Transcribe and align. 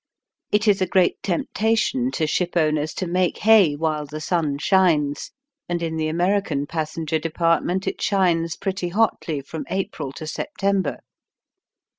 It 0.51 0.67
is 0.67 0.81
a 0.81 0.87
great 0.87 1.21
temptation 1.21 2.09
to 2.13 2.25
shipowners 2.25 2.95
to 2.95 3.05
make 3.05 3.37
hay 3.37 3.75
while 3.75 4.07
the 4.07 4.19
sun 4.19 4.57
shines, 4.57 5.29
and 5.69 5.83
in 5.83 5.95
the 5.95 6.07
American 6.07 6.65
passenger 6.65 7.19
depart 7.19 7.63
ment 7.63 7.85
it 7.87 8.01
shines 8.01 8.55
pretty 8.57 8.89
hotly 8.89 9.41
from 9.41 9.63
April 9.69 10.11
to 10.13 10.25
September. 10.25 11.01